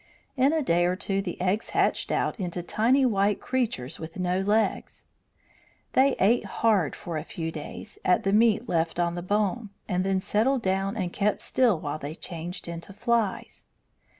In 0.35 0.51
a 0.51 0.63
day 0.63 0.85
or 0.87 0.95
two 0.95 1.21
the 1.21 1.39
eggs 1.39 1.69
hatched 1.77 2.11
out 2.11 2.39
into 2.39 2.63
tiny 2.63 3.05
white 3.05 3.39
creatures 3.39 3.99
with 3.99 4.17
no 4.17 4.39
legs. 4.39 5.05
They 5.93 6.13
ate 6.19 6.43
hard 6.45 6.95
for 6.95 7.17
a 7.17 7.23
few 7.23 7.51
days 7.51 7.99
at 8.03 8.23
the 8.23 8.33
meat 8.33 8.67
left 8.67 8.99
on 8.99 9.13
the 9.13 9.21
bone, 9.21 9.69
and 9.87 10.03
then 10.03 10.19
settled 10.19 10.63
down 10.63 10.97
and 10.97 11.13
kept 11.13 11.43
still 11.43 11.79
while 11.79 11.99
they 11.99 12.15
changed 12.15 12.67
into 12.67 12.93
flies. 12.93 13.67